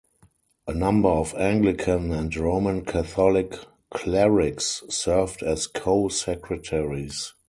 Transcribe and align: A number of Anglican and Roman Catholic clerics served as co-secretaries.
A 0.67 0.73
number 0.73 1.09
of 1.09 1.35
Anglican 1.35 2.11
and 2.11 2.35
Roman 2.35 2.83
Catholic 2.83 3.53
clerics 3.91 4.81
served 4.89 5.43
as 5.43 5.67
co-secretaries. 5.67 7.35